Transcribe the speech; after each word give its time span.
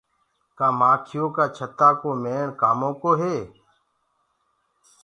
ڪآ 0.57 0.67
مآکيو 0.79 1.23
ڪآ 1.35 1.45
ڇتآ 1.55 1.89
ڪو 2.01 2.09
ميڻ 2.23 2.45
ڪآمو 2.61 2.89
ڪو 3.01 3.11
هوندو 3.19 3.19
هي۔ 3.19 3.35